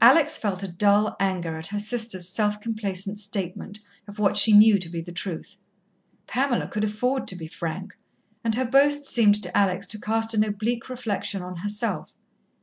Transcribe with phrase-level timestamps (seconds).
[0.00, 4.78] Alex felt a dull anger at her sister's self complacent statement of what she knew
[4.78, 5.58] to be the truth.
[6.26, 7.94] Pamela could afford to be frank,
[8.42, 12.14] and her boast seemed to Alex to cast an oblique reflection on herself.